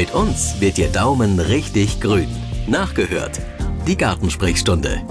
Mit 0.00 0.14
uns 0.14 0.58
wird 0.62 0.78
Ihr 0.78 0.88
Daumen 0.88 1.38
richtig 1.38 2.00
grün. 2.00 2.34
Nachgehört. 2.66 3.38
Die 3.86 3.98
Gartensprechstunde. 3.98 5.02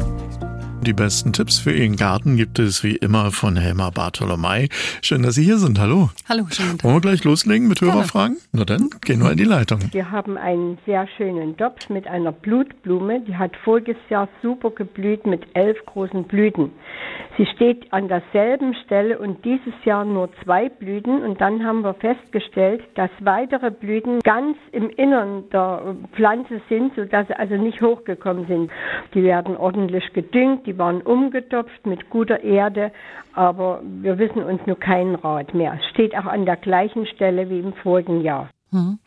Die 0.85 0.93
besten 0.93 1.33
Tipps 1.33 1.59
für 1.59 1.73
Ihren 1.73 1.97
Garten 1.97 2.37
gibt 2.37 2.57
es 2.57 2.85
wie 2.85 2.95
immer 2.95 3.31
von 3.31 3.57
Helma 3.57 3.89
Bartolomei. 3.89 4.69
Schön, 5.01 5.23
dass 5.23 5.35
Sie 5.35 5.43
hier 5.43 5.57
sind. 5.57 5.77
Hallo. 5.77 6.09
Hallo, 6.29 6.45
schönen 6.49 6.77
Tag. 6.77 6.85
Wollen 6.85 6.95
wir 6.95 7.01
gleich 7.01 7.25
loslegen 7.25 7.67
mit 7.67 7.81
Hörerfragen? 7.81 8.37
Na 8.53 8.63
dann, 8.63 8.89
gehen 9.01 9.21
wir 9.21 9.31
in 9.31 9.37
die 9.37 9.43
Leitung. 9.43 9.79
Wir 9.91 10.09
haben 10.09 10.37
einen 10.37 10.77
sehr 10.85 11.05
schönen 11.17 11.57
Topf 11.57 11.89
mit 11.89 12.07
einer 12.07 12.31
Blutblume. 12.31 13.21
Die 13.27 13.35
hat 13.35 13.51
voriges 13.65 13.97
Jahr 14.09 14.29
super 14.41 14.71
geblüht 14.71 15.25
mit 15.27 15.45
elf 15.53 15.77
großen 15.85 16.23
Blüten. 16.23 16.71
Sie 17.37 17.45
steht 17.55 17.91
an 17.93 18.07
derselben 18.07 18.73
Stelle 18.85 19.17
und 19.19 19.45
dieses 19.45 19.73
Jahr 19.85 20.05
nur 20.05 20.29
zwei 20.43 20.69
Blüten. 20.69 21.23
Und 21.23 21.39
dann 21.39 21.63
haben 21.63 21.81
wir 21.83 21.93
festgestellt, 21.93 22.81
dass 22.95 23.09
weitere 23.19 23.71
Blüten 23.71 24.19
ganz 24.21 24.57
im 24.71 24.89
Innern 24.89 25.43
der 25.51 25.95
Pflanze 26.13 26.61
sind, 26.67 26.95
sodass 26.95 27.27
sie 27.27 27.37
also 27.37 27.55
nicht 27.55 27.81
hochgekommen 27.81 28.45
sind. 28.47 28.71
Die 29.13 29.23
werden 29.23 29.55
ordentlich 29.55 30.11
gedüngt, 30.13 30.67
die 30.69 30.77
waren 30.77 31.01
umgetopft 31.01 31.87
mit 31.87 32.11
guter 32.11 32.43
Erde, 32.43 32.91
aber 33.33 33.81
wir 33.83 34.19
wissen 34.19 34.43
uns 34.43 34.61
nur 34.67 34.79
keinen 34.79 35.15
Rat 35.15 35.55
mehr. 35.55 35.79
Steht 35.89 36.15
auch 36.15 36.25
an 36.25 36.45
der 36.45 36.57
gleichen 36.57 37.07
Stelle 37.07 37.49
wie 37.49 37.59
im 37.59 37.73
vorigen 37.73 38.21
Jahr. 38.21 38.49
Mhm. 38.71 38.99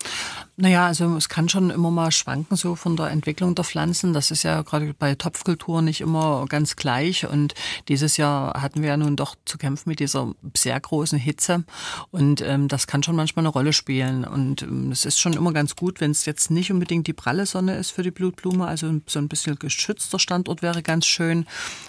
Naja, 0.62 0.86
also 0.86 1.16
es 1.16 1.28
kann 1.28 1.48
schon 1.48 1.70
immer 1.70 1.90
mal 1.90 2.12
schwanken 2.12 2.54
so 2.54 2.76
von 2.76 2.94
der 2.94 3.08
Entwicklung 3.08 3.56
der 3.56 3.64
Pflanzen. 3.64 4.12
Das 4.12 4.30
ist 4.30 4.44
ja 4.44 4.62
gerade 4.62 4.94
bei 4.96 5.16
Topfkulturen 5.16 5.86
nicht 5.86 6.00
immer 6.00 6.46
ganz 6.48 6.76
gleich. 6.76 7.26
Und 7.26 7.54
dieses 7.88 8.16
Jahr 8.16 8.62
hatten 8.62 8.80
wir 8.80 8.90
ja 8.90 8.96
nun 8.96 9.16
doch 9.16 9.34
zu 9.44 9.58
kämpfen 9.58 9.88
mit 9.88 9.98
dieser 9.98 10.32
sehr 10.56 10.78
großen 10.78 11.18
Hitze. 11.18 11.64
Und 12.12 12.42
ähm, 12.42 12.68
das 12.68 12.86
kann 12.86 13.02
schon 13.02 13.16
manchmal 13.16 13.42
eine 13.44 13.48
Rolle 13.48 13.72
spielen. 13.72 14.22
Und 14.22 14.62
ähm, 14.62 14.92
es 14.92 15.04
ist 15.04 15.18
schon 15.18 15.32
immer 15.32 15.52
ganz 15.52 15.74
gut, 15.74 16.00
wenn 16.00 16.12
es 16.12 16.26
jetzt 16.26 16.48
nicht 16.52 16.70
unbedingt 16.70 17.08
die 17.08 17.12
pralle 17.12 17.44
Sonne 17.44 17.74
ist 17.76 17.90
für 17.90 18.04
die 18.04 18.12
Blutblume. 18.12 18.64
Also 18.64 19.00
so 19.08 19.18
ein 19.18 19.26
bisschen 19.26 19.58
geschützter 19.58 20.20
Standort 20.20 20.62
wäre 20.62 20.84
ganz 20.84 21.06
schön. 21.06 21.44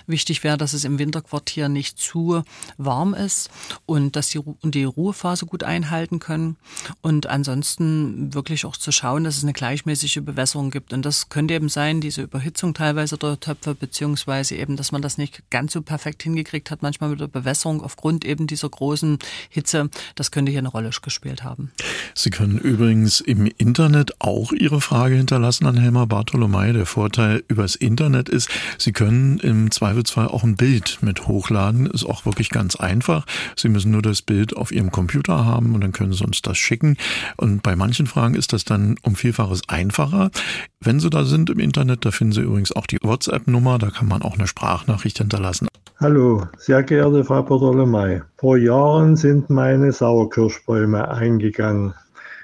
Wichtig 0.07 0.43
wäre, 0.43 0.57
dass 0.57 0.73
es 0.73 0.83
im 0.83 0.97
Winterquartier 0.97 1.69
nicht 1.69 1.99
zu 1.99 2.41
warm 2.77 3.13
ist 3.13 3.51
und 3.85 4.15
dass 4.15 4.29
die, 4.29 4.41
die 4.63 4.85
Ruhephase 4.85 5.45
gut 5.45 5.61
einhalten 5.63 6.17
können. 6.17 6.57
Und 7.03 7.27
ansonsten 7.27 8.33
wirklich 8.33 8.62
wirklich 8.63 8.73
auch 8.73 8.77
zu 8.77 8.91
schauen, 8.91 9.23
dass 9.23 9.37
es 9.37 9.43
eine 9.43 9.53
gleichmäßige 9.53 10.21
Bewässerung 10.21 10.71
gibt. 10.71 10.93
Und 10.93 11.03
das 11.05 11.29
könnte 11.29 11.53
eben 11.53 11.69
sein, 11.69 12.01
diese 12.01 12.23
Überhitzung 12.23 12.73
teilweise 12.73 13.17
der 13.17 13.39
Töpfe, 13.39 13.75
beziehungsweise 13.75 14.55
eben, 14.55 14.75
dass 14.75 14.91
man 14.91 15.01
das 15.01 15.17
nicht 15.17 15.43
ganz 15.49 15.73
so 15.73 15.81
perfekt 15.81 16.23
hingekriegt 16.23 16.71
hat, 16.71 16.81
manchmal 16.81 17.09
mit 17.09 17.19
der 17.19 17.27
Bewässerung 17.27 17.81
aufgrund 17.81 18.25
eben 18.25 18.47
dieser 18.47 18.69
großen 18.69 19.19
Hitze. 19.49 19.89
Das 20.15 20.31
könnte 20.31 20.51
hier 20.51 20.59
eine 20.59 20.69
Rolle 20.69 20.91
gespielt 21.01 21.43
haben. 21.43 21.71
Sie 22.13 22.29
können 22.29 22.57
übrigens 22.57 23.19
im 23.19 23.47
Internet 23.57 24.21
auch 24.21 24.51
Ihre 24.51 24.81
Frage 24.81 25.15
hinterlassen 25.15 25.65
an 25.65 25.77
Helma 25.77 26.05
Bartolomei. 26.05 26.71
Der 26.71 26.85
Vorteil 26.85 27.43
übers 27.47 27.75
Internet 27.75 28.29
ist, 28.29 28.49
Sie 28.77 28.91
können 28.91 29.39
im 29.39 29.71
Zweifelsfall 29.71 30.27
auch 30.27 30.43
ein 30.43 30.55
Bild 30.55 30.99
mit 31.01 31.27
hochladen. 31.27 31.87
Ist 31.87 32.05
auch 32.05 32.25
wirklich 32.25 32.49
ganz 32.49 32.75
einfach. 32.75 33.25
Sie 33.55 33.69
müssen 33.69 33.91
nur 33.91 34.01
das 34.01 34.21
Bild 34.21 34.55
auf 34.55 34.71
Ihrem 34.71 34.91
Computer 34.91 35.45
haben 35.45 35.73
und 35.73 35.81
dann 35.81 35.91
können 35.91 36.13
Sie 36.13 36.23
uns 36.23 36.41
das 36.41 36.57
schicken. 36.57 36.97
Und 37.37 37.63
bei 37.63 37.75
manchen 37.75 38.07
Fragen 38.07 38.35
ist 38.35 38.42
ist 38.43 38.51
das 38.51 38.65
dann 38.65 38.97
um 39.03 39.15
Vielfaches 39.15 39.61
einfacher. 39.69 40.29
Wenn 40.81 40.99
Sie 40.99 41.09
da 41.09 41.23
sind 41.23 41.49
im 41.49 41.59
Internet, 41.59 42.03
da 42.03 42.11
finden 42.11 42.33
Sie 42.33 42.41
übrigens 42.41 42.73
auch 42.73 42.85
die 42.85 42.97
WhatsApp-Nummer, 43.01 43.77
da 43.77 43.89
kann 43.89 44.09
man 44.09 44.21
auch 44.21 44.37
eine 44.37 44.47
Sprachnachricht 44.47 45.19
hinterlassen. 45.19 45.69
Hallo, 46.01 46.45
sehr 46.57 46.83
geehrte 46.83 47.23
Frau 47.23 47.41
Bartolomei. 47.41 48.21
Vor 48.35 48.57
Jahren 48.57 49.15
sind 49.15 49.49
meine 49.49 49.93
Sauerkirschbäume 49.93 51.07
eingegangen. 51.07 51.93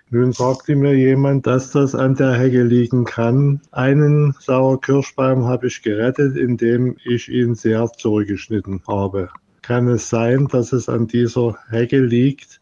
Nun 0.10 0.32
sagte 0.32 0.78
mir 0.78 0.96
jemand, 0.96 1.46
dass 1.46 1.72
das 1.72 1.94
an 1.94 2.16
der 2.16 2.32
Hecke 2.32 2.64
liegen 2.64 3.04
kann. 3.04 3.60
Einen 3.72 4.34
Sauerkirschbaum 4.40 5.44
habe 5.46 5.68
ich 5.68 5.82
gerettet, 5.82 6.38
indem 6.38 6.96
ich 7.04 7.28
ihn 7.28 7.56
sehr 7.56 7.92
zurückgeschnitten 7.92 8.82
habe. 8.88 9.28
Kann 9.62 9.90
es 9.90 10.10
sein, 10.10 10.48
dass 10.48 10.72
es 10.72 10.88
an 10.88 11.08
dieser 11.08 11.58
Hecke 11.70 12.00
liegt, 12.00 12.62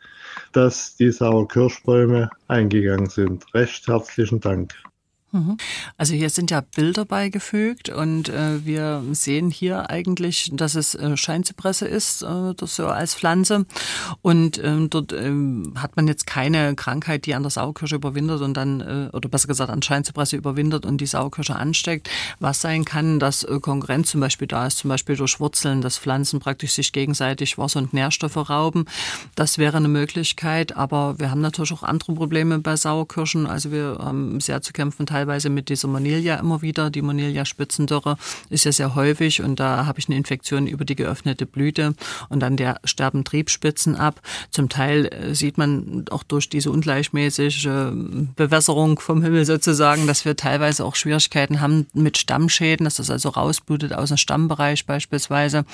dass 0.52 0.96
die 0.96 1.12
Sauerkirschbäume 1.12 2.30
eingegangen 2.47 3.09
sind. 3.09 3.46
Recht 3.53 3.88
herzlichen 3.88 4.40
Dank. 4.40 4.75
Also 5.98 6.14
hier 6.14 6.30
sind 6.30 6.52
ja 6.52 6.62
Bilder 6.62 7.04
beigefügt 7.04 7.90
und 7.90 8.30
äh, 8.30 8.66
wir 8.66 9.04
sehen 9.12 9.52
hier 9.52 9.90
eigentlich, 9.90 10.50
dass 10.54 10.76
es 10.76 10.96
äh, 10.96 11.18
Scheinzypresse 11.18 11.86
ist, 11.86 12.22
äh, 12.22 12.54
das 12.56 12.78
so 12.78 12.88
als 12.88 13.16
Pflanze. 13.16 13.66
Und 14.22 14.62
ähm, 14.64 14.90
dort 14.90 15.12
ähm, 15.12 15.74
hat 15.76 15.98
man 15.98 16.08
jetzt 16.08 16.28
keine 16.28 16.76
Krankheit, 16.76 17.26
die 17.26 17.36
an 17.36 17.44
der 17.44 17.50
Sauerkirsche 17.50 17.96
überwintert 17.96 18.42
und 18.42 18.56
dann, 18.56 18.80
äh, 18.80 19.10
oder 19.12 19.28
besser 19.28 19.50
gesagt 19.50 19.70
an 19.70 19.82
Scheinzypresse 19.82 20.38
überwintert 20.38 20.86
und 20.86 21.02
die 21.02 21.06
Sauerkirsche 21.06 21.56
ansteckt. 21.56 22.10
Was 22.40 22.62
sein 22.62 22.86
kann, 22.86 23.20
dass 23.20 23.44
äh, 23.44 23.60
Konkurrenz 23.60 24.12
zum 24.12 24.22
Beispiel 24.22 24.48
da 24.48 24.68
ist, 24.68 24.78
zum 24.78 24.90
Beispiel 24.90 25.18
durch 25.18 25.42
Wurzeln, 25.42 25.82
dass 25.82 25.98
Pflanzen 25.98 26.40
praktisch 26.40 26.72
sich 26.72 26.94
gegenseitig 26.94 27.58
Wasser 27.58 27.80
und 27.80 27.94
Nährstoffe 27.94 28.50
rauben. 28.50 28.86
Das 29.36 29.58
wäre 29.58 29.76
eine 29.76 29.90
Möglichkeit, 29.90 30.78
aber 30.78 31.20
wir 31.20 31.32
haben 31.32 31.42
natürlich 31.42 31.74
auch 31.74 31.84
andere 31.84 32.14
Probleme 32.14 32.60
bei 32.60 32.78
Sauerkirschen. 32.78 33.46
Also 33.46 33.72
wir 33.72 33.98
haben 34.00 34.40
sehr 34.40 34.62
zu 34.62 34.72
kämpfen 34.72 35.06
mit 35.26 35.70
dieser 35.70 35.88
Monilia 35.88 36.36
immer 36.36 36.62
wieder. 36.62 36.90
Die 36.90 37.02
Monilia-Spitzendürre 37.02 38.18
ist 38.50 38.66
ja 38.66 38.72
sehr 38.72 38.96
häufig 38.96 39.42
und 39.42 39.60
da 39.60 39.86
habe 39.86 40.00
ich 40.00 40.08
eine 40.08 40.18
Infektion 40.18 40.68
über 40.68 40.86
die 40.86 40.96
geöffnete 40.96 41.46
Blüte 41.46 41.94
und 42.30 42.40
dann 42.42 42.58
der 42.58 42.80
sterben 42.84 43.24
Triebspitzen 43.24 43.96
ab. 43.96 44.22
Zum 44.52 44.70
Teil 44.70 45.06
äh, 45.06 45.36
sieht 45.36 45.58
man 45.58 46.06
auch 46.10 46.24
durch 46.24 46.50
diese 46.50 46.72
ungleichmäßige 46.72 47.66
äh, 47.66 47.92
Bewässerung 48.36 49.00
vom 49.00 49.22
Himmel 49.24 49.46
sozusagen, 49.46 50.08
dass 50.08 50.26
wir 50.26 50.36
teilweise 50.36 50.86
auch 50.86 50.96
Schwierigkeiten 50.96 51.62
haben 51.62 51.88
mit 51.94 52.18
Stammschäden, 52.18 52.84
dass 52.84 52.96
das 52.96 53.10
also 53.10 53.30
rausblutet 53.30 53.94
aus 53.94 54.10
dem 54.10 54.18
Stammbereich 54.18 54.86
beispielsweise. 54.86 55.66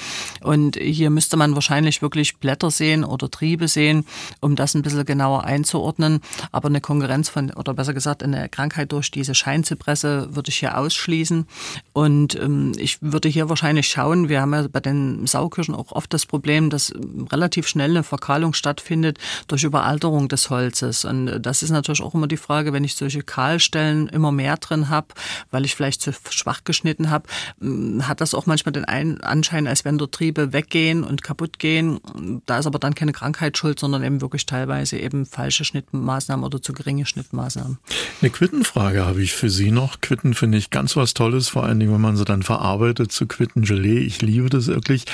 Und 0.42 0.78
hier 0.78 1.10
müsste 1.10 1.38
man 1.38 1.56
wahrscheinlich 1.56 2.02
wirklich 2.02 2.38
Blätter 2.38 2.72
sehen 2.72 3.04
oder 3.04 3.30
Triebe 3.30 3.68
sehen, 3.68 4.06
um 4.40 4.56
das 4.56 4.76
ein 4.76 4.82
bisschen 4.82 5.06
genauer 5.06 5.44
einzuordnen. 5.44 6.22
Aber 6.52 6.68
eine 6.70 6.82
Konkurrenz 6.82 7.30
von, 7.30 7.52
oder 7.52 7.74
besser 7.74 7.94
gesagt, 7.94 8.24
eine 8.24 8.50
Krankheit 8.50 8.92
durch 8.92 9.12
diese 9.12 9.33
diese 9.34 9.44
Scheinzypresse 9.44 10.30
würde 10.32 10.50
ich 10.50 10.60
hier 10.60 10.78
ausschließen. 10.78 11.48
Und 11.92 12.36
ähm, 12.36 12.74
ich 12.78 13.02
würde 13.02 13.30
hier 13.30 13.50
wahrscheinlich 13.50 13.88
schauen, 13.88 14.30
wir 14.30 14.42
haben 14.42 14.54
ja 14.54 14.68
bei 14.72 14.80
den 14.80 15.26
Saukirschen 15.28 15.76
auch 15.76 15.92
oft 15.92 16.14
das 16.14 16.26
Problem, 16.26 16.70
dass 16.70 16.92
ähm, 16.92 17.28
relativ 17.32 17.68
schnell 17.68 17.92
eine 17.92 18.04
Verkahlung 18.04 18.54
stattfindet 18.54 19.18
durch 19.48 19.64
Überalterung 19.64 20.28
des 20.28 20.50
Holzes. 20.50 21.06
Und 21.06 21.28
äh, 21.28 21.40
das 21.40 21.64
ist 21.64 21.72
natürlich 21.72 22.02
auch 22.02 22.14
immer 22.14 22.28
die 22.28 22.38
Frage, 22.38 22.74
wenn 22.74 22.84
ich 22.84 22.96
solche 22.96 23.24
Kahlstellen 23.24 24.08
immer 24.08 24.32
mehr 24.32 24.58
drin 24.58 24.90
habe, 24.90 25.08
weil 25.52 25.66
ich 25.66 25.76
vielleicht 25.76 26.02
zu 26.02 26.14
schwach 26.30 26.64
geschnitten 26.64 27.10
habe, 27.10 27.28
ähm, 27.62 28.08
hat 28.08 28.22
das 28.22 28.34
auch 28.34 28.46
manchmal 28.46 28.74
den 28.74 28.86
Anschein, 28.86 29.68
als 29.68 29.86
wenn 29.86 29.98
dort 29.98 30.14
Triebe 30.14 30.54
weggehen 30.54 31.04
und 31.04 31.24
kaputt 31.24 31.60
gehen. 31.60 32.00
Da 32.46 32.60
ist 32.60 32.68
aber 32.68 32.80
dann 32.80 32.96
keine 32.96 33.14
Krankheit 33.14 33.58
schuld, 33.58 33.80
sondern 33.80 34.04
eben 34.04 34.22
wirklich 34.22 34.46
teilweise 34.46 34.98
eben 34.98 35.26
falsche 35.26 35.66
Schnittmaßnahmen 35.66 36.46
oder 36.46 36.62
zu 36.62 36.74
geringe 36.74 37.06
Schnittmaßnahmen. 37.06 37.80
Eine 38.22 38.30
Quittenfrage 38.30 39.06
habe 39.06 39.23
ich 39.23 39.23
ich 39.24 39.34
für 39.34 39.50
Sie 39.50 39.72
noch. 39.72 40.02
Quitten 40.02 40.34
finde 40.34 40.58
ich 40.58 40.70
ganz 40.70 40.96
was 40.96 41.14
Tolles, 41.14 41.50
vor 41.50 41.64
allen 41.64 41.80
Dingen, 41.80 41.94
wenn 41.94 42.02
man 42.02 42.18
sie 42.18 42.26
dann 42.26 42.44
verarbeitet 42.44 43.12
zu 43.12 43.28
Quittengelee. 43.28 44.00
Ich 44.00 44.22
liebe 44.22 44.50
das 44.50 44.68
wirklich. 44.68 45.06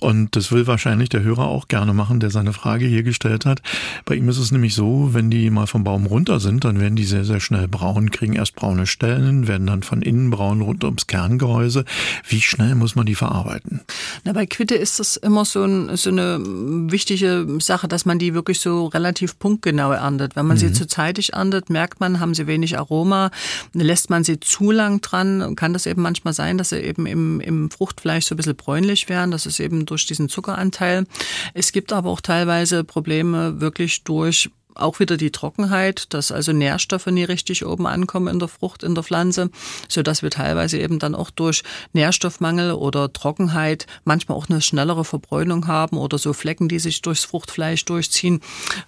Und 0.00 0.36
das 0.36 0.52
will 0.52 0.66
wahrscheinlich 0.66 1.08
der 1.08 1.22
Hörer 1.22 1.46
auch 1.46 1.68
gerne 1.68 1.92
machen, 1.92 2.20
der 2.20 2.30
seine 2.30 2.52
Frage 2.52 2.86
hier 2.86 3.02
gestellt 3.02 3.46
hat. 3.46 3.62
Bei 4.04 4.14
ihm 4.14 4.28
ist 4.28 4.38
es 4.38 4.52
nämlich 4.52 4.74
so, 4.74 5.10
wenn 5.12 5.30
die 5.30 5.50
mal 5.50 5.66
vom 5.66 5.84
Baum 5.84 6.06
runter 6.06 6.40
sind, 6.40 6.64
dann 6.64 6.80
werden 6.80 6.96
die 6.96 7.04
sehr, 7.04 7.24
sehr 7.24 7.40
schnell 7.40 7.68
braun, 7.68 8.10
kriegen 8.10 8.34
erst 8.34 8.54
braune 8.54 8.86
Stellen, 8.86 9.48
werden 9.48 9.66
dann 9.66 9.82
von 9.82 10.02
innen 10.02 10.30
braun 10.30 10.60
rund 10.60 10.84
ums 10.84 11.06
Kerngehäuse. 11.06 11.84
Wie 12.28 12.40
schnell 12.40 12.74
muss 12.74 12.96
man 12.96 13.06
die 13.06 13.14
verarbeiten? 13.14 13.80
Na, 14.24 14.32
bei 14.32 14.46
Quitte 14.46 14.74
ist 14.74 14.98
das 15.00 15.16
immer 15.16 15.44
so, 15.44 15.64
ein, 15.64 15.96
so 15.96 16.10
eine 16.10 16.38
wichtige 16.40 17.46
Sache, 17.60 17.88
dass 17.88 18.04
man 18.04 18.18
die 18.18 18.34
wirklich 18.34 18.60
so 18.60 18.86
relativ 18.86 19.38
punktgenau 19.38 19.92
erntet. 19.92 20.36
Wenn 20.36 20.46
man 20.46 20.56
mhm. 20.56 20.60
sie 20.60 20.72
zu 20.72 20.86
zeitig 20.86 21.32
erntet, 21.32 21.70
merkt 21.70 22.00
man, 22.00 22.20
haben 22.20 22.34
sie 22.34 22.46
wenig 22.46 22.78
Aroma. 22.78 23.30
Lässt 23.72 24.10
man 24.10 24.24
sie 24.24 24.40
zu 24.40 24.70
lang 24.70 25.00
dran, 25.00 25.54
kann 25.56 25.72
das 25.72 25.86
eben 25.86 26.02
manchmal 26.02 26.34
sein, 26.34 26.58
dass 26.58 26.70
sie 26.70 26.80
eben 26.80 27.06
im, 27.06 27.40
im 27.40 27.70
Fruchtfleisch 27.70 28.26
so 28.26 28.34
ein 28.34 28.36
bisschen 28.36 28.56
bräunlich 28.56 29.08
werden. 29.08 29.30
Das 29.30 29.46
ist 29.46 29.60
eben 29.60 29.86
durch 29.86 30.06
diesen 30.06 30.28
Zuckeranteil. 30.28 31.06
Es 31.54 31.72
gibt 31.72 31.92
aber 31.92 32.10
auch 32.10 32.20
teilweise 32.20 32.84
Probleme 32.84 33.60
wirklich 33.60 34.04
durch 34.04 34.50
auch 34.76 35.00
wieder 35.00 35.16
die 35.16 35.30
Trockenheit, 35.30 36.12
dass 36.12 36.32
also 36.32 36.52
Nährstoffe 36.52 37.06
nie 37.06 37.24
richtig 37.24 37.64
oben 37.64 37.86
ankommen 37.86 38.28
in 38.28 38.38
der 38.38 38.48
Frucht, 38.48 38.82
in 38.82 38.94
der 38.94 39.04
Pflanze, 39.04 39.50
so 39.88 40.02
dass 40.02 40.22
wir 40.22 40.30
teilweise 40.30 40.78
eben 40.78 40.98
dann 40.98 41.14
auch 41.14 41.30
durch 41.30 41.62
Nährstoffmangel 41.92 42.72
oder 42.72 43.12
Trockenheit 43.12 43.86
manchmal 44.04 44.38
auch 44.38 44.48
eine 44.48 44.60
schnellere 44.60 45.04
Verbräunung 45.04 45.66
haben 45.66 45.96
oder 45.96 46.18
so 46.18 46.32
Flecken, 46.32 46.68
die 46.68 46.78
sich 46.78 47.02
durchs 47.02 47.24
Fruchtfleisch 47.24 47.84
durchziehen, 47.84 48.40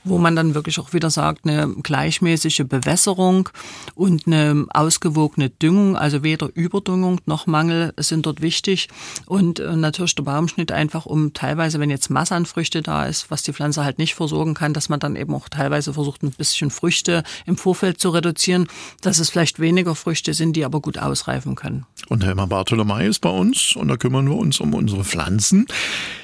wo 0.04 0.18
man 0.18 0.36
dann 0.36 0.54
wirklich 0.54 0.78
auch 0.78 0.92
wieder 0.92 1.10
sagt, 1.10 1.46
eine 1.46 1.68
gleichmäßige 1.82 2.64
Bewässerung 2.68 3.48
und 3.94 4.26
eine 4.26 4.66
ausgewogene 4.70 5.50
Düngung, 5.50 5.96
also 5.96 6.22
weder 6.22 6.48
Überdüngung 6.54 7.20
noch 7.26 7.46
Mangel 7.46 7.92
sind 7.96 8.26
dort 8.26 8.40
wichtig. 8.42 8.88
Und 9.26 9.60
äh, 9.60 9.76
natürlich 9.76 10.14
der 10.14 10.22
Baumschnitt 10.24 10.72
einfach 10.72 11.06
um 11.06 11.32
teilweise, 11.32 11.80
wenn 11.80 11.90
jetzt 11.90 12.10
Masse 12.10 12.34
an 12.34 12.46
Früchte 12.46 12.82
da 12.82 13.06
ist, 13.06 13.30
was 13.30 13.42
die 13.42 13.52
Pflanze 13.52 13.84
halt 13.84 13.98
nicht 13.98 14.14
versorgen 14.14 14.54
kann, 14.54 14.72
dass 14.74 14.88
man 14.88 15.00
dann 15.00 15.16
eben 15.16 15.34
auch 15.34 15.48
teilweise 15.48 15.77
teilweise 15.78 15.92
versucht, 15.92 16.22
ein 16.22 16.30
bisschen 16.30 16.70
Früchte 16.70 17.22
im 17.46 17.56
Vorfeld 17.56 18.00
zu 18.00 18.10
reduzieren, 18.10 18.66
dass 19.00 19.18
es 19.18 19.30
vielleicht 19.30 19.60
weniger 19.60 19.94
Früchte 19.94 20.34
sind, 20.34 20.54
die 20.54 20.64
aber 20.64 20.80
gut 20.80 20.98
ausreifen 20.98 21.54
können. 21.54 21.86
Und 22.08 22.24
Helma 22.24 22.46
Bartolomei 22.46 23.06
ist 23.06 23.20
bei 23.20 23.30
uns 23.30 23.76
und 23.76 23.88
da 23.88 23.96
kümmern 23.96 24.28
wir 24.28 24.36
uns 24.36 24.60
um 24.60 24.74
unsere 24.74 25.04
Pflanzen. 25.04 25.66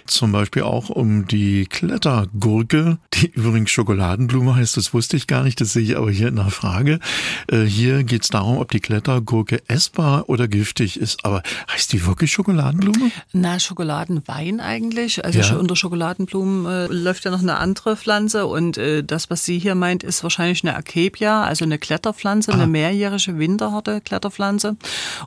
Zum 0.07 0.33
Beispiel 0.33 0.63
auch 0.63 0.91
um 0.91 1.27
die 1.27 1.65
Klettergurke, 1.65 2.99
die 3.15 3.27
übrigens 3.35 3.71
Schokoladenblume 3.71 4.55
heißt, 4.55 4.77
das 4.77 4.93
wusste 4.93 5.17
ich 5.17 5.27
gar 5.27 5.43
nicht, 5.43 5.61
das 5.63 5.73
sehe 5.73 5.83
ich 5.83 5.97
aber 5.97 6.11
hier 6.11 6.29
in 6.29 6.37
der 6.37 6.51
Frage. 6.51 7.01
Äh, 7.49 7.63
hier 7.63 8.05
geht 8.05 8.23
es 8.23 8.29
darum, 8.29 8.59
ob 8.59 8.71
die 8.71 8.81
Klettergurke 8.81 9.63
essbar 9.67 10.29
oder 10.29 10.47
giftig 10.47 11.01
ist. 11.01 11.25
Aber 11.25 11.43
heißt 11.73 11.93
die 11.95 12.05
wirklich 12.05 12.33
Schokoladenblume? 12.33 13.11
Na, 13.33 13.59
Schokoladenwein 13.59 14.61
eigentlich. 14.61 15.25
Also 15.25 15.39
ja. 15.39 15.57
unter 15.57 15.75
Schokoladenblumen 15.75 16.67
äh, 16.67 16.87
läuft 16.93 17.25
ja 17.25 17.31
noch 17.31 17.43
eine 17.43 17.57
andere 17.57 17.97
Pflanze 17.97 18.47
und 18.47 18.77
äh, 18.77 19.03
das, 19.03 19.31
was 19.31 19.47
sie 19.47 19.59
hier 19.59 19.75
meint, 19.75 20.03
ist 20.03 20.23
wahrscheinlich 20.23 20.65
eine 20.65 20.77
Akebia, 20.77 21.45
also 21.45 21.65
eine 21.65 21.79
Kletterpflanze, 21.79 22.53
ah. 22.53 22.55
eine 22.55 22.67
mehrjährige 22.67 23.39
winterharte 23.39 24.03
Kletterpflanze. 24.03 24.77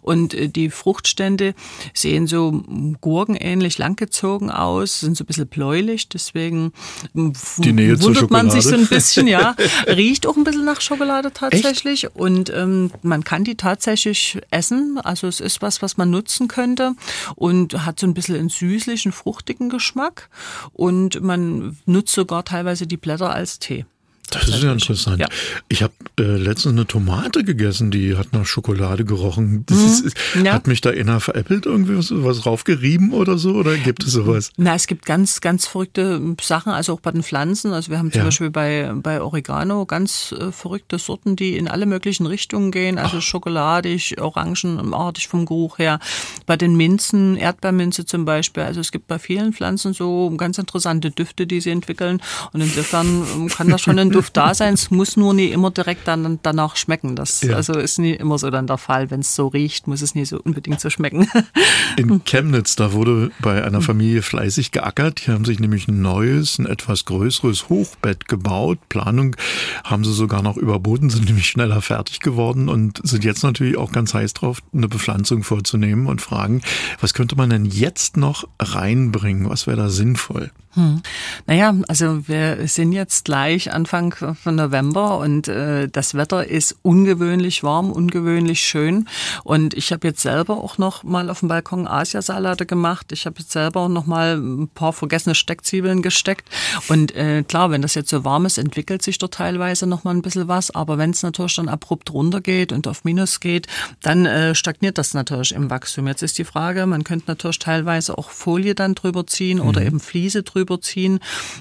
Und 0.02 0.36
äh, 0.36 0.50
die 0.50 0.70
Fruchtstände 0.70 1.56
sehen 1.96 2.28
so 2.28 2.64
gurkenähnlich 3.02 3.80
langgezogen 3.80 4.52
aus 4.52 4.67
aus, 4.68 5.00
sind 5.00 5.18
so 5.18 5.24
ein 5.24 5.28
bisschen 5.28 5.48
bläulich, 5.48 6.10
deswegen 6.10 6.74
Die 7.14 7.74
Nähe 7.74 8.02
wundert 8.02 8.30
man 8.30 8.52
sich 8.52 8.64
so 8.64 8.76
ein 8.76 8.88
bisschen, 8.88 9.28
ja. 9.28 9.56
Riecht 9.88 10.28
auch 10.28 10.38
ein 10.38 10.44
bisschen 10.44 10.66
nach 10.66 10.82
Schokolade 10.82 11.32
tatsächlich 11.34 12.04
Echt? 12.04 12.16
und 12.16 12.50
ähm, 12.50 12.92
man 13.02 13.24
kann 13.24 13.44
die 13.44 13.56
tatsächlich 13.56 14.40
essen. 14.52 15.00
Also 15.04 15.28
es 15.28 15.40
ist 15.40 15.62
was, 15.62 15.82
was 15.82 15.98
man 15.98 16.10
nutzen 16.10 16.48
könnte 16.48 16.94
und 17.36 17.86
hat 17.86 18.00
so 18.00 18.08
ein 18.08 18.14
bisschen 18.14 18.36
einen 18.36 18.50
süßlichen, 18.50 19.12
fruchtigen 19.12 19.70
Geschmack 19.70 20.30
und 20.74 21.22
man 21.22 21.78
nutzt 21.86 22.14
sogar 22.14 22.46
teilweise 22.46 22.88
die 22.88 22.98
Blätter 22.98 23.32
als 23.34 23.60
Tee. 23.60 23.86
Das 24.32 24.50
ist 24.50 24.62
ja 24.62 24.74
interessant. 24.74 25.20
Ja. 25.20 25.28
Ich 25.70 25.84
habe 25.84 25.94
äh, 26.20 26.24
letztens 26.24 26.74
eine 26.74 26.86
Tomate 26.86 27.46
gegessen, 27.46 27.92
die 27.92 28.18
hat 28.18 28.34
nach 28.34 28.46
Schokolade 28.46 29.06
gerochen. 29.06 29.66
Das 29.78 29.78
mhm. 29.78 30.08
ist, 30.08 30.18
ja. 30.44 30.54
Hat 30.54 30.68
mich 30.68 30.82
da 30.82 30.92
einer 30.92 31.20
veräppelt 31.20 31.66
irgendwie 31.66 31.98
was, 31.98 32.12
was 32.12 32.46
raufgerieben 32.46 33.12
oder 33.12 33.38
so? 33.38 33.52
Oder 33.52 33.76
gibt 33.76 34.04
es 34.04 34.14
sowas? 34.14 34.52
Na, 34.56 34.76
es 34.76 34.88
gibt 34.88 35.06
ganz, 35.06 35.42
ganz 35.42 35.68
verrückte 35.68 36.22
Sachen, 36.42 36.72
also 36.72 36.94
auch 36.94 37.00
bei 37.00 37.12
den 37.12 37.24
Pflanzen. 37.24 37.74
Also 37.74 37.92
wir 37.92 38.00
haben 38.00 38.12
zum 38.12 38.20
ja. 38.20 38.26
Beispiel 38.26 38.50
bei, 38.50 38.92
bei 38.96 39.22
Oregano 39.22 39.86
ganz 39.86 40.34
äh, 40.38 40.52
verrückte 40.52 41.00
Sorten, 41.00 41.36
die 41.36 41.58
in 41.58 41.68
alle 41.68 41.86
möglichen 41.86 42.26
Richtungen 42.26 42.72
gehen. 42.72 42.98
Also 42.98 43.18
Ach. 43.18 43.22
schokoladig, 43.22 44.20
orangenartig 44.22 45.28
vom 45.28 45.46
Geruch 45.46 45.80
her. 45.80 46.00
Bei 46.46 46.56
den 46.56 46.76
Minzen, 46.76 47.36
Erdbeerminze 47.36 48.06
zum 48.06 48.26
Beispiel. 48.26 48.64
Also 48.64 48.80
es 48.80 48.92
gibt 48.92 49.08
bei 49.08 49.20
vielen 49.20 49.54
Pflanzen 49.54 49.94
so 49.94 50.32
ganz 50.38 50.58
interessante 50.58 51.12
Düfte, 51.12 51.46
die 51.46 51.62
sie 51.62 51.72
entwickeln. 51.72 52.22
Und 52.54 52.62
insofern 52.62 53.26
ähm, 53.36 53.48
kann 53.50 53.70
das 53.70 53.82
schon 53.82 54.00
ein 54.00 54.12
Duft 54.18 54.38
da 54.38 54.54
sein. 54.54 54.74
Es 54.74 54.92
muss 54.92 55.18
nur 55.18 55.34
nie 55.34 55.48
immer 55.48 55.72
direkt 55.72 56.08
dann 56.08 56.40
danach 56.44 56.76
schmecken. 56.76 57.16
Das 57.16 57.42
ja. 57.42 57.56
also 57.56 57.74
ist 57.74 58.00
nie 58.00 58.14
immer 58.14 58.38
so 58.38 58.50
dann 58.50 58.68
der 58.68 58.78
Fall. 58.78 59.12
Wenn 59.12 59.22
es 59.22 59.36
so 59.36 59.48
riecht, 59.48 59.88
muss 59.88 60.02
es 60.02 60.16
nie 60.16 60.26
so 60.26 60.40
unbedingt 60.40 60.80
so 60.80 60.90
schmecken. 60.90 61.30
In 61.98 62.24
Chemnitz, 62.24 62.76
da 62.76 62.94
wurde 62.94 63.32
bei 63.40 63.64
einer 63.64 63.82
Familie 63.82 64.22
fleißig 64.22 64.72
geackert. 64.72 65.26
Die 65.26 65.32
haben 65.32 65.46
sich 65.46 65.60
nämlich 65.60 65.88
ein 65.88 66.02
neues, 66.02 66.58
ein 66.60 66.66
etwas 66.66 67.06
größeres 67.06 67.70
Hochbett 67.70 68.28
gebaut. 68.28 68.80
Planung 68.90 69.36
haben 69.84 70.04
sie 70.04 70.14
sogar 70.14 70.42
noch 70.42 70.58
überboten, 70.58 71.10
sind 71.10 71.26
nämlich 71.26 71.48
schneller 71.48 71.82
fertig 71.82 72.20
geworden 72.20 72.70
und 72.70 73.00
sind 73.08 73.24
jetzt 73.24 73.44
natürlich 73.44 73.78
auch 73.78 73.92
ganz 73.92 74.14
heiß 74.14 74.34
drauf, 74.34 74.62
eine 74.74 74.88
Bepflanzung 74.88 75.44
vorzunehmen 75.44 76.08
und 76.08 76.22
fragen, 76.22 76.62
was 77.00 77.14
könnte 77.14 77.36
man 77.36 77.50
denn 77.50 77.66
jetzt 77.66 78.18
noch 78.18 78.48
reinbringen? 78.60 79.50
Was 79.50 79.68
wäre 79.68 79.78
da 79.78 79.90
sinnvoll? 79.90 80.52
Hm. 80.78 81.02
Naja, 81.48 81.74
also 81.88 82.28
wir 82.28 82.68
sind 82.68 82.92
jetzt 82.92 83.26
gleich 83.26 83.74
Anfang 83.74 84.07
von 84.16 84.56
November 84.56 85.18
und 85.18 85.48
äh, 85.48 85.88
das 85.90 86.14
Wetter 86.14 86.48
ist 86.48 86.78
ungewöhnlich 86.84 87.64
warm, 87.64 87.92
ungewöhnlich 87.92 88.62
schön. 88.62 89.08
Und 89.44 89.74
ich 89.74 89.92
habe 89.92 90.08
jetzt 90.08 90.22
selber 90.22 90.58
auch 90.58 90.78
noch 90.78 91.04
mal 91.04 91.30
auf 91.30 91.40
dem 91.40 91.50
Balkon 91.50 91.88
Asiasalate 91.88 92.66
gemacht. 92.66 93.12
Ich 93.12 93.26
habe 93.26 93.40
jetzt 93.40 93.52
selber 93.52 93.82
auch 93.82 93.90
noch 93.90 94.06
mal 94.06 94.38
ein 94.38 94.68
paar 94.68 94.94
vergessene 94.94 95.36
Steckzwiebeln 95.36 96.02
gesteckt. 96.02 96.48
Und 96.88 97.16
äh, 97.16 97.44
klar, 97.44 97.72
wenn 97.72 97.82
das 97.82 97.96
jetzt 97.96 98.10
so 98.10 98.24
warm 98.24 98.46
ist, 98.46 98.58
entwickelt 98.58 99.02
sich 99.02 99.18
dort 99.18 99.34
teilweise 99.34 99.88
noch 99.88 100.04
mal 100.04 100.12
ein 100.12 100.22
bisschen 100.22 100.48
was. 100.48 100.72
Aber 100.72 100.98
wenn 100.98 101.12
es 101.12 101.24
natürlich 101.24 101.56
dann 101.56 101.70
abrupt 101.70 102.14
runtergeht 102.14 102.72
und 102.72 102.88
auf 102.88 103.04
Minus 103.04 103.40
geht, 103.40 103.68
dann 104.02 104.26
äh, 104.26 104.54
stagniert 104.54 104.98
das 104.98 105.14
natürlich 105.14 105.54
im 105.54 105.70
Wachstum. 105.70 106.08
Jetzt 106.08 106.22
ist 106.22 106.38
die 106.38 106.46
Frage, 106.46 106.86
man 106.86 107.04
könnte 107.04 107.26
natürlich 107.28 107.60
teilweise 107.60 108.18
auch 108.18 108.30
Folie 108.30 108.76
dann 108.76 108.96
drüber 108.96 109.26
ziehen 109.26 109.58
mhm. 109.58 109.68
oder 109.68 109.82
eben 109.82 110.00
Fliese 110.00 110.44
drüber 110.44 110.68
überziehen. 110.68 111.20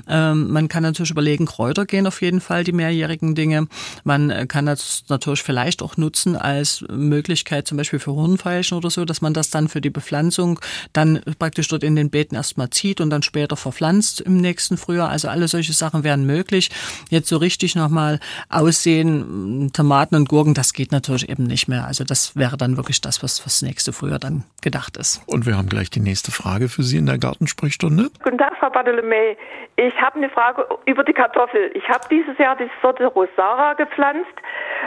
Ähm, 0.08 0.50
man 0.50 0.69
kann 0.69 0.82
natürlich 0.82 1.10
überlegen, 1.10 1.46
Kräuter 1.46 1.87
gehen 1.87 2.06
auf 2.06 2.20
jeden 2.20 2.36
Fall, 2.41 2.65
die 2.65 2.73
mehrjährigen 2.73 3.35
Dinge. 3.35 3.69
Man 4.05 4.31
äh, 4.31 4.47
kann 4.47 4.67
das 4.67 5.05
natürlich 5.09 5.43
vielleicht 5.43 5.83
auch 5.83 5.97
nutzen 5.97 6.37
als 6.37 6.85
Möglichkeit 6.91 7.69
zum 7.69 7.79
Beispiel 7.79 7.99
für 7.99 8.12
Hornfeilchen 8.12 8.77
oder 8.77 8.91
so, 8.91 9.05
dass 9.05 9.21
man 9.21 9.35
das 9.35 9.50
dann 9.50 9.69
für 9.69 9.81
die 9.81 9.91
Bepflanzung 9.91 10.59
dann 10.93 11.21
praktisch 11.38 11.69
dort 11.69 11.85
in 11.85 11.97
den 11.97 12.11
Beeten 12.11 12.35
erstmal 12.35 12.71
zieht 12.71 13.00
und 13.00 13.11
dann 13.11 13.23
später 13.23 13.56
verpflanzt 13.56 14.21
im 14.21 14.38
nächsten 14.38 14.77
Frühjahr. 14.77 15.09
Also 15.09 15.29
alle 15.29 15.49
solche 15.49 15.73
Sachen 15.73 16.03
wären 16.03 16.27
möglich. 16.27 16.71
Jetzt 17.11 17.29
so 17.29 17.37
richtig 17.37 17.77
nochmal 17.77 18.19
aussehen, 18.49 19.71
Tomaten 19.73 20.17
und 20.17 20.29
Gurken, 20.29 20.55
das 20.55 20.73
geht 20.73 20.93
natürlich 20.93 21.29
eben 21.29 21.44
nicht 21.44 21.69
mehr. 21.69 21.87
Also 21.87 22.05
das 22.05 22.35
wäre 22.37 22.56
dann 22.56 22.77
wirklich 22.77 23.00
das, 23.00 23.23
was 23.23 23.39
fürs 23.39 23.62
nächste 23.62 23.93
Frühjahr 23.93 24.19
dann 24.19 24.44
gedacht 24.62 24.97
ist. 24.97 25.23
Und 25.27 25.47
wir 25.47 25.56
haben 25.56 25.69
gleich 25.69 25.91
die 25.91 26.00
nächste 26.00 26.32
Frage 26.32 26.69
für 26.69 26.82
Sie 26.82 26.97
in 26.97 27.06
der 27.06 27.19
Gartensprechstunde. 27.19 28.11
Guten 28.23 28.39
Tag, 28.39 28.53
Frau 28.59 28.71
Badel 28.71 28.97
Bartholomew. 28.97 29.37
Ich 29.77 29.94
habe 30.00 30.17
eine 30.17 30.31
Frage 30.31 30.67
über 30.87 31.05
die 31.05 31.12
Kartoffel. 31.12 31.71
Ich 31.75 31.87
habe 31.89 32.05
dieses 32.26 32.38
Jahr 32.38 32.56
die 32.56 32.70
Sorte 32.82 33.06
Rosara 33.06 33.75
gepflanzt, 33.75 34.32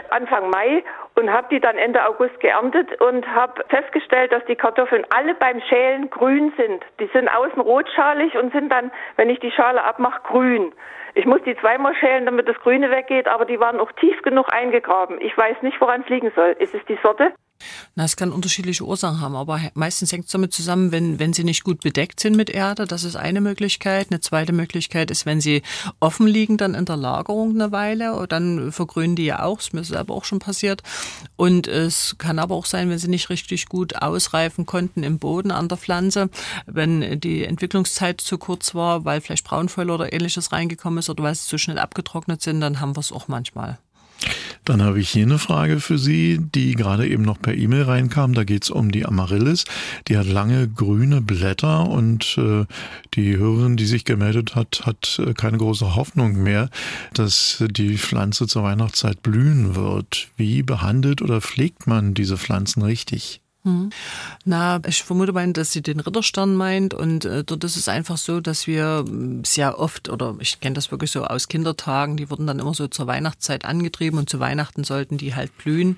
Anfang 0.09 0.49
Mai, 0.49 0.83
und 1.15 1.31
habe 1.31 1.47
die 1.49 1.59
dann 1.59 1.77
Ende 1.77 2.05
August 2.05 2.39
geerntet 2.39 3.01
und 3.01 3.27
habe 3.27 3.63
festgestellt, 3.69 4.31
dass 4.31 4.43
die 4.45 4.55
Kartoffeln 4.55 5.05
alle 5.09 5.35
beim 5.35 5.61
Schälen 5.61 6.09
grün 6.09 6.53
sind. 6.57 6.83
Die 6.99 7.09
sind 7.13 7.27
außen 7.29 7.61
rotschalig 7.61 8.35
und 8.37 8.53
sind 8.53 8.69
dann, 8.69 8.91
wenn 9.15 9.29
ich 9.29 9.39
die 9.39 9.51
Schale 9.51 9.83
abmache, 9.83 10.21
grün. 10.23 10.73
Ich 11.15 11.25
muss 11.25 11.41
die 11.43 11.57
zweimal 11.57 11.95
schälen, 11.95 12.25
damit 12.25 12.47
das 12.47 12.59
Grüne 12.59 12.91
weggeht, 12.91 13.27
aber 13.27 13.45
die 13.45 13.59
waren 13.59 13.79
auch 13.79 13.91
tief 13.93 14.21
genug 14.21 14.53
eingegraben. 14.53 15.19
Ich 15.21 15.35
weiß 15.37 15.61
nicht, 15.61 15.79
woran 15.81 16.01
es 16.01 16.09
liegen 16.09 16.31
soll. 16.35 16.55
Ist 16.59 16.75
es 16.75 16.85
die 16.85 16.99
Sorte? 17.03 17.33
Na, 17.95 18.05
es 18.05 18.15
kann 18.15 18.31
unterschiedliche 18.31 18.85
Ursachen 18.85 19.19
haben, 19.19 19.35
aber 19.35 19.59
meistens 19.73 20.11
hängt 20.11 20.25
es 20.25 20.31
damit 20.31 20.53
zusammen, 20.53 20.91
wenn, 20.91 21.19
wenn 21.19 21.33
sie 21.33 21.43
nicht 21.43 21.63
gut 21.63 21.81
bedeckt 21.81 22.19
sind 22.19 22.35
mit 22.35 22.49
Erde. 22.49 22.85
Das 22.85 23.03
ist 23.03 23.15
eine 23.15 23.41
Möglichkeit. 23.41 24.07
Eine 24.09 24.21
zweite 24.21 24.53
Möglichkeit 24.53 25.11
ist, 25.11 25.25
wenn 25.25 25.41
sie 25.41 25.61
offen 25.99 26.27
liegen, 26.27 26.57
dann 26.57 26.75
in 26.75 26.85
der 26.85 26.97
Lagerung 26.97 27.51
eine 27.51 27.71
Weile, 27.71 28.25
dann 28.27 28.71
vergrünen 28.71 29.15
die 29.15 29.25
ja 29.25 29.43
auch. 29.43 29.59
Das 29.59 29.73
ist 29.73 29.87
selber 29.89 30.13
auch 30.13 30.25
schon 30.25 30.39
passiert. 30.39 30.83
Und 31.35 31.67
es 31.67 32.15
kann 32.17 32.39
aber 32.39 32.55
auch 32.55 32.65
sein, 32.65 32.89
wenn 32.89 32.99
sie 32.99 33.07
nicht 33.07 33.29
richtig 33.29 33.67
gut 33.67 34.01
ausreifen 34.01 34.65
konnten 34.65 35.03
im 35.03 35.19
Boden 35.19 35.51
an 35.51 35.67
der 35.67 35.77
Pflanze, 35.77 36.29
wenn 36.65 37.19
die 37.19 37.43
Entwicklungszeit 37.43 38.21
zu 38.21 38.37
kurz 38.37 38.73
war, 38.75 39.05
weil 39.05 39.21
vielleicht 39.21 39.45
Braunfäule 39.45 39.93
oder 39.93 40.13
ähnliches 40.13 40.51
reingekommen 40.51 40.99
ist 40.99 41.09
oder 41.09 41.23
weil 41.23 41.35
sie 41.35 41.47
zu 41.47 41.57
schnell 41.57 41.79
abgetrocknet 41.79 42.41
sind, 42.41 42.61
dann 42.61 42.79
haben 42.79 42.95
wir 42.95 43.01
es 43.01 43.11
auch 43.11 43.27
manchmal. 43.27 43.79
Dann 44.69 44.83
habe 44.83 44.99
ich 44.99 45.09
hier 45.09 45.23
eine 45.23 45.39
Frage 45.39 45.79
für 45.79 45.97
Sie, 45.97 46.37
die 46.39 46.75
gerade 46.75 47.07
eben 47.07 47.23
noch 47.23 47.41
per 47.41 47.55
E-Mail 47.55 47.81
reinkam. 47.81 48.35
Da 48.35 48.43
geht 48.43 48.65
es 48.65 48.69
um 48.69 48.91
die 48.91 49.03
Amaryllis. 49.03 49.65
Die 50.07 50.15
hat 50.15 50.27
lange 50.27 50.67
grüne 50.69 51.21
Blätter 51.21 51.89
und 51.89 52.37
äh, 52.37 52.65
die 53.15 53.35
Hörerin, 53.35 53.77
die 53.77 53.87
sich 53.87 54.05
gemeldet 54.05 54.53
hat, 54.53 54.83
hat 54.85 55.19
äh, 55.25 55.33
keine 55.33 55.57
große 55.57 55.95
Hoffnung 55.95 56.43
mehr, 56.43 56.69
dass 57.15 57.63
die 57.67 57.97
Pflanze 57.97 58.45
zur 58.45 58.61
Weihnachtszeit 58.61 59.23
blühen 59.23 59.75
wird. 59.75 60.27
Wie 60.37 60.61
behandelt 60.61 61.23
oder 61.23 61.41
pflegt 61.41 61.87
man 61.87 62.13
diese 62.13 62.37
Pflanzen 62.37 62.83
richtig? 62.83 63.41
Hm. 63.63 63.89
Na, 64.45 64.79
ich 64.87 65.03
vermute 65.03 65.33
mal, 65.33 65.51
dass 65.51 65.73
sie 65.73 65.81
den 65.81 65.99
Ritterstern 65.99 66.55
meint 66.55 66.93
und 66.93 67.25
äh, 67.25 67.43
dort 67.43 67.65
ist 67.65 67.75
es 67.75 67.89
einfach 67.89 68.17
so, 68.17 68.39
dass 68.39 68.67
wir 68.67 69.03
hm, 69.05 69.43
sehr 69.43 69.79
oft, 69.79 70.07
oder 70.07 70.35
ich 70.39 70.61
kenne 70.61 70.75
das 70.75 70.91
wirklich 70.91 71.11
so 71.11 71.25
aus 71.25 71.49
Kindertagen, 71.49 72.15
die 72.15 72.29
wurden 72.29 72.47
dann 72.47 72.59
immer 72.59 72.73
so 72.73 72.87
zur 72.87 73.07
Weihnachtszeit 73.07 73.65
angetrieben 73.65 74.17
und 74.17 74.29
zu 74.29 74.39
Weihnachten 74.39 74.85
sollten 74.85 75.17
die 75.17 75.35
halt 75.35 75.57
blühen. 75.57 75.97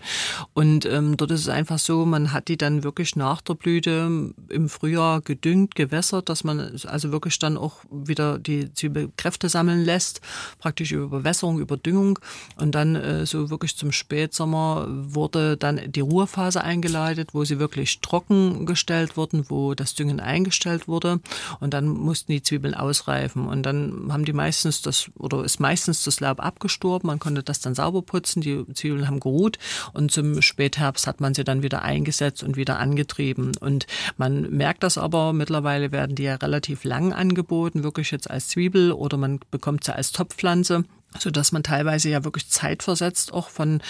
Und 0.53 0.85
ähm, 0.85 1.17
dort 1.17 1.29
ist 1.29 1.41
es 1.41 1.49
einfach 1.49 1.77
so, 1.77 2.03
man 2.03 2.33
hat 2.33 2.47
die 2.47 2.57
dann 2.57 2.83
wirklich 2.83 3.15
nach 3.15 3.41
der 3.41 3.53
Blüte 3.53 4.31
im 4.49 4.67
Frühjahr 4.67 5.21
gedüngt, 5.21 5.75
gewässert, 5.75 6.29
dass 6.29 6.43
man 6.43 6.79
also 6.87 7.11
wirklich 7.11 7.37
dann 7.37 7.57
auch 7.57 7.77
wieder 7.91 8.39
die 8.39 8.73
Zwiebelkräfte 8.73 9.49
sammeln 9.49 9.85
lässt, 9.85 10.21
praktisch 10.57 10.91
über 10.93 11.19
Bewässerung, 11.19 11.59
über 11.59 11.77
Düngung. 11.77 12.17
Und 12.55 12.73
dann 12.73 12.95
äh, 12.95 13.27
so 13.27 13.51
wirklich 13.51 13.77
zum 13.77 13.91
Spätsommer 13.91 14.87
wurde 14.89 15.57
dann 15.57 15.79
die 15.91 15.99
Ruhephase 15.99 16.63
eingeleitet, 16.63 17.35
wo 17.35 17.43
sie 17.43 17.50
sie 17.51 17.59
wirklich 17.59 17.99
trocken 17.99 18.65
gestellt 18.65 19.17
wurden, 19.17 19.49
wo 19.49 19.73
das 19.73 19.93
Düngen 19.93 20.19
eingestellt 20.19 20.87
wurde. 20.87 21.19
Und 21.59 21.73
dann 21.73 21.87
mussten 21.87 22.31
die 22.31 22.41
Zwiebeln 22.41 22.73
ausreifen. 22.73 23.47
Und 23.47 23.63
dann 23.63 24.07
haben 24.11 24.25
die 24.25 24.33
meistens 24.33 24.81
das, 24.81 25.11
oder 25.17 25.43
ist 25.43 25.59
meistens 25.59 26.03
das 26.03 26.19
Laub 26.19 26.39
abgestorben. 26.39 27.07
Man 27.07 27.19
konnte 27.19 27.43
das 27.43 27.59
dann 27.59 27.75
sauber 27.75 28.01
putzen. 28.01 28.41
Die 28.41 28.65
Zwiebeln 28.73 29.07
haben 29.07 29.19
geruht. 29.19 29.59
Und 29.93 30.11
zum 30.11 30.41
Spätherbst 30.41 31.07
hat 31.07 31.19
man 31.19 31.33
sie 31.33 31.43
dann 31.43 31.63
wieder 31.63 31.81
eingesetzt 31.81 32.43
und 32.43 32.55
wieder 32.55 32.79
angetrieben. 32.79 33.51
Und 33.59 33.85
man 34.17 34.49
merkt 34.49 34.83
das 34.83 34.97
aber, 34.97 35.33
mittlerweile 35.33 35.91
werden 35.91 36.15
die 36.15 36.23
ja 36.23 36.35
relativ 36.35 36.83
lang 36.83 37.13
angeboten, 37.13 37.83
wirklich 37.83 38.11
jetzt 38.11 38.29
als 38.29 38.47
Zwiebel 38.47 38.91
oder 38.91 39.17
man 39.17 39.39
bekommt 39.51 39.83
sie 39.83 39.93
als 39.93 40.11
Topfpflanze. 40.11 40.85
so 41.19 41.29
dass 41.29 41.51
man 41.51 41.63
teilweise 41.63 42.09
ja 42.09 42.23
wirklich 42.23 42.47
zeitversetzt 42.47 43.33
auch 43.33 43.49
von 43.49 43.81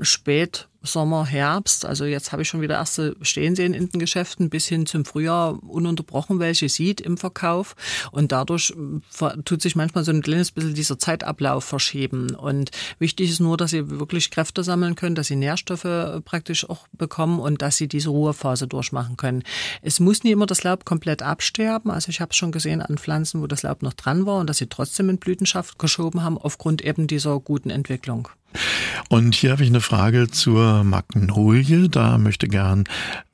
spät 0.00 0.69
Sommer, 0.82 1.26
Herbst, 1.26 1.84
also 1.84 2.04
jetzt 2.04 2.32
habe 2.32 2.42
ich 2.42 2.48
schon 2.48 2.62
wieder 2.62 2.76
erste 2.76 3.14
stehen 3.20 3.54
sehen 3.54 3.74
in 3.74 3.90
den 3.90 4.00
Geschäften, 4.00 4.48
bis 4.48 4.66
hin 4.66 4.86
zum 4.86 5.04
Frühjahr 5.04 5.62
ununterbrochen 5.62 6.38
welche 6.38 6.68
sieht 6.68 7.00
im 7.00 7.18
Verkauf. 7.18 7.76
Und 8.12 8.32
dadurch 8.32 8.74
äh, 9.20 9.42
tut 9.44 9.60
sich 9.60 9.76
manchmal 9.76 10.04
so 10.04 10.12
ein 10.12 10.22
kleines 10.22 10.50
bisschen 10.50 10.74
dieser 10.74 10.98
Zeitablauf 10.98 11.64
verschieben. 11.64 12.34
Und 12.34 12.70
wichtig 12.98 13.30
ist 13.30 13.40
nur, 13.40 13.56
dass 13.56 13.70
sie 13.72 13.90
wirklich 13.90 14.30
Kräfte 14.30 14.64
sammeln 14.64 14.94
können, 14.94 15.14
dass 15.14 15.26
sie 15.26 15.36
Nährstoffe 15.36 15.84
äh, 15.84 16.20
praktisch 16.22 16.68
auch 16.68 16.88
bekommen 16.92 17.40
und 17.40 17.60
dass 17.60 17.76
sie 17.76 17.88
diese 17.88 18.10
Ruhephase 18.10 18.66
durchmachen 18.66 19.16
können. 19.16 19.42
Es 19.82 20.00
muss 20.00 20.24
nie 20.24 20.32
immer 20.32 20.46
das 20.46 20.62
Laub 20.62 20.84
komplett 20.84 21.22
absterben. 21.22 21.90
Also 21.90 22.08
ich 22.08 22.20
habe 22.20 22.30
es 22.30 22.36
schon 22.36 22.52
gesehen 22.52 22.80
an 22.80 22.96
Pflanzen, 22.96 23.42
wo 23.42 23.46
das 23.46 23.62
Laub 23.62 23.82
noch 23.82 23.94
dran 23.94 24.24
war 24.24 24.40
und 24.40 24.48
dass 24.48 24.58
sie 24.58 24.66
trotzdem 24.66 25.10
in 25.10 25.18
Blütenschaft 25.18 25.78
geschoben 25.78 26.22
haben, 26.22 26.38
aufgrund 26.38 26.82
eben 26.82 27.06
dieser 27.06 27.38
guten 27.40 27.70
Entwicklung. 27.70 28.28
Und 29.12 29.34
hier 29.34 29.50
habe 29.50 29.64
ich 29.64 29.68
eine 29.68 29.80
Frage 29.80 30.28
zur 30.28 30.84
Magnolie. 30.84 31.88
Da 31.88 32.16
möchte 32.16 32.46
gern 32.46 32.84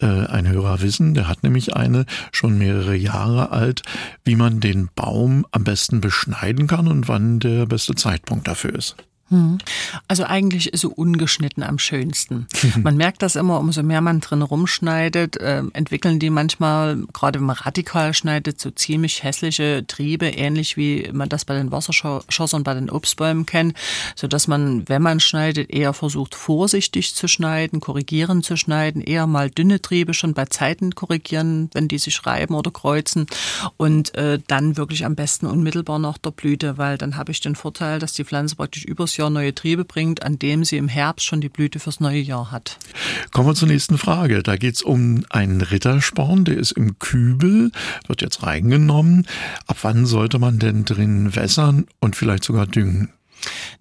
äh, 0.00 0.06
ein 0.06 0.48
Hörer 0.48 0.80
wissen, 0.80 1.12
der 1.12 1.28
hat 1.28 1.42
nämlich 1.42 1.76
eine 1.76 2.06
schon 2.32 2.56
mehrere 2.56 2.96
Jahre 2.96 3.52
alt, 3.52 3.82
wie 4.24 4.36
man 4.36 4.60
den 4.60 4.88
Baum 4.94 5.44
am 5.50 5.64
besten 5.64 6.00
beschneiden 6.00 6.66
kann 6.66 6.88
und 6.88 7.08
wann 7.08 7.40
der 7.40 7.66
beste 7.66 7.94
Zeitpunkt 7.94 8.48
dafür 8.48 8.74
ist. 8.74 8.96
Hm. 9.28 9.58
Also 10.06 10.22
eigentlich 10.22 10.70
so 10.74 10.88
ungeschnitten 10.88 11.64
am 11.64 11.80
schönsten. 11.80 12.46
Man 12.82 12.96
merkt 12.96 13.22
das 13.22 13.34
immer, 13.34 13.58
umso 13.58 13.82
mehr 13.82 14.00
man 14.00 14.20
drin 14.20 14.42
rumschneidet, 14.42 15.36
äh, 15.38 15.64
entwickeln 15.72 16.20
die 16.20 16.30
manchmal, 16.30 16.96
gerade 17.12 17.40
wenn 17.40 17.46
man 17.46 17.56
radikal 17.56 18.14
schneidet, 18.14 18.60
so 18.60 18.70
ziemlich 18.70 19.24
hässliche 19.24 19.84
Triebe, 19.86 20.26
ähnlich 20.26 20.76
wie 20.76 21.10
man 21.12 21.28
das 21.28 21.44
bei 21.44 21.54
den 21.54 21.72
Wasserschossern, 21.72 22.62
bei 22.62 22.74
den 22.74 22.88
Obstbäumen 22.88 23.46
kennt, 23.46 23.76
so 24.14 24.28
dass 24.28 24.46
man, 24.46 24.88
wenn 24.88 25.02
man 25.02 25.18
schneidet, 25.18 25.70
eher 25.70 25.92
versucht 25.92 26.36
vorsichtig 26.36 27.14
zu 27.14 27.26
schneiden, 27.26 27.80
korrigieren 27.80 28.44
zu 28.44 28.56
schneiden, 28.56 29.02
eher 29.02 29.26
mal 29.26 29.50
dünne 29.50 29.82
Triebe 29.82 30.14
schon 30.14 30.34
bei 30.34 30.44
Zeiten 30.44 30.94
korrigieren, 30.94 31.68
wenn 31.72 31.88
die 31.88 31.98
sich 31.98 32.24
reiben 32.26 32.54
oder 32.54 32.70
kreuzen 32.70 33.26
und 33.76 34.14
äh, 34.14 34.38
dann 34.46 34.76
wirklich 34.76 35.04
am 35.04 35.16
besten 35.16 35.46
unmittelbar 35.46 35.98
nach 35.98 36.18
der 36.18 36.30
Blüte, 36.30 36.78
weil 36.78 36.96
dann 36.96 37.16
habe 37.16 37.32
ich 37.32 37.40
den 37.40 37.56
Vorteil, 37.56 37.98
dass 37.98 38.12
die 38.12 38.24
Pflanze 38.24 38.54
praktisch 38.54 38.84
übers 38.84 39.15
Jahr 39.16 39.30
neue 39.30 39.54
Triebe 39.54 39.84
bringt, 39.84 40.22
an 40.22 40.38
dem 40.38 40.64
sie 40.64 40.76
im 40.76 40.88
Herbst 40.88 41.26
schon 41.26 41.40
die 41.40 41.48
Blüte 41.48 41.78
fürs 41.78 42.00
neue 42.00 42.20
Jahr 42.20 42.50
hat. 42.50 42.78
Kommen 43.32 43.48
wir 43.48 43.54
zur 43.54 43.68
nächsten 43.68 43.98
Frage. 43.98 44.42
Da 44.42 44.56
geht 44.56 44.76
es 44.76 44.82
um 44.82 45.24
einen 45.30 45.60
Rittersporn, 45.60 46.44
der 46.44 46.56
ist 46.56 46.72
im 46.72 46.98
Kübel, 46.98 47.70
wird 48.06 48.22
jetzt 48.22 48.42
reingenommen. 48.42 49.26
Ab 49.66 49.78
wann 49.82 50.06
sollte 50.06 50.38
man 50.38 50.58
denn 50.58 50.84
drin 50.84 51.34
wässern 51.34 51.86
und 52.00 52.16
vielleicht 52.16 52.44
sogar 52.44 52.66
düngen? 52.66 53.10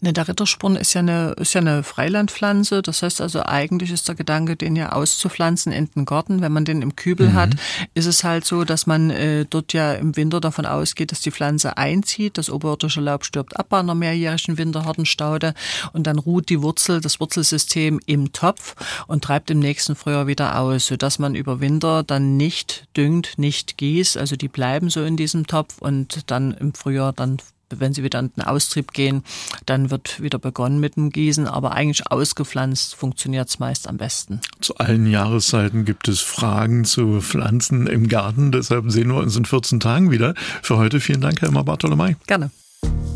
Ne, 0.01 0.13
der 0.13 0.27
Rittersporn 0.27 0.75
ist 0.75 0.93
ja 0.93 0.99
eine, 0.99 1.35
ist 1.39 1.53
ja 1.53 1.61
eine 1.61 1.83
Freilandpflanze. 1.83 2.81
Das 2.81 3.01
heißt 3.01 3.21
also, 3.21 3.43
eigentlich 3.43 3.91
ist 3.91 4.07
der 4.07 4.15
Gedanke, 4.15 4.55
den 4.55 4.75
ja 4.75 4.91
auszupflanzen 4.91 5.71
in 5.71 5.89
den 5.95 6.05
Garten. 6.05 6.41
Wenn 6.41 6.51
man 6.51 6.65
den 6.65 6.81
im 6.81 6.95
Kübel 6.95 7.29
mhm. 7.29 7.33
hat, 7.33 7.55
ist 7.93 8.05
es 8.05 8.23
halt 8.23 8.45
so, 8.45 8.63
dass 8.63 8.87
man 8.87 9.09
äh, 9.09 9.45
dort 9.49 9.73
ja 9.73 9.93
im 9.93 10.15
Winter 10.15 10.41
davon 10.41 10.65
ausgeht, 10.65 11.11
dass 11.11 11.21
die 11.21 11.31
Pflanze 11.31 11.77
einzieht. 11.77 12.37
Das 12.37 12.49
oberirdische 12.49 13.01
Laub 13.01 13.25
stirbt 13.25 13.57
ab 13.57 13.67
bei 13.69 13.79
einer 13.79 13.95
mehrjährigen 13.95 14.57
Winterhartenstaude 14.57 15.53
und 15.93 16.07
dann 16.07 16.19
ruht 16.19 16.49
die 16.49 16.61
Wurzel, 16.61 17.01
das 17.01 17.19
Wurzelsystem 17.19 17.99
im 18.05 18.33
Topf 18.33 18.75
und 19.07 19.23
treibt 19.23 19.49
im 19.51 19.59
nächsten 19.59 19.95
Frühjahr 19.95 20.27
wieder 20.27 20.59
aus, 20.59 20.87
sodass 20.87 21.19
man 21.19 21.35
über 21.35 21.59
Winter 21.61 22.03
dann 22.03 22.37
nicht 22.37 22.85
düngt, 22.95 23.37
nicht 23.37 23.77
gießt. 23.77 24.17
Also 24.17 24.35
die 24.35 24.47
bleiben 24.47 24.89
so 24.89 25.03
in 25.03 25.17
diesem 25.17 25.47
Topf 25.47 25.79
und 25.79 26.29
dann 26.31 26.53
im 26.53 26.73
Frühjahr 26.73 27.13
dann 27.13 27.37
wenn 27.79 27.93
sie 27.93 28.03
wieder 28.03 28.19
in 28.19 28.31
den 28.35 28.43
Austrieb 28.43 28.93
gehen, 28.93 29.23
dann 29.65 29.91
wird 29.91 30.21
wieder 30.21 30.39
begonnen 30.39 30.79
mit 30.79 30.95
dem 30.95 31.09
Gießen. 31.09 31.47
Aber 31.47 31.73
eigentlich 31.73 32.11
ausgepflanzt 32.11 32.95
funktioniert 32.95 33.49
es 33.49 33.59
meist 33.59 33.87
am 33.87 33.97
besten. 33.97 34.41
Zu 34.61 34.75
allen 34.77 35.07
Jahreszeiten 35.07 35.85
gibt 35.85 36.07
es 36.07 36.21
Fragen 36.21 36.85
zu 36.85 37.21
Pflanzen 37.21 37.87
im 37.87 38.07
Garten. 38.07 38.51
Deshalb 38.51 38.91
sehen 38.91 39.09
wir 39.09 39.17
uns 39.17 39.35
in 39.35 39.45
14 39.45 39.79
Tagen 39.79 40.11
wieder. 40.11 40.33
Für 40.61 40.77
heute 40.77 40.99
vielen 40.99 41.21
Dank, 41.21 41.41
Herr 41.41 41.49
Emma 41.49 41.63
Bartolomei. 41.63 42.17
Gerne. 42.27 42.51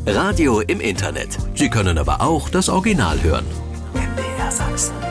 Radio 0.06 0.62
im 0.62 0.80
Internet. 0.80 1.38
Sie 1.56 1.70
können 1.70 1.98
aber 1.98 2.22
auch 2.22 2.50
das 2.50 2.70
Original 2.70 3.22
hören. 3.22 3.46
MDR 3.94 4.52
Sachsen. 4.52 5.09